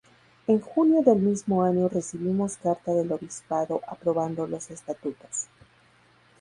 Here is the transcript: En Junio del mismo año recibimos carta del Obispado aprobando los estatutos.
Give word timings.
En 0.47 0.59
Junio 0.59 1.03
del 1.03 1.19
mismo 1.19 1.61
año 1.61 1.87
recibimos 1.87 2.57
carta 2.57 2.91
del 2.91 3.11
Obispado 3.11 3.81
aprobando 3.87 4.47
los 4.47 4.71
estatutos. 4.71 5.45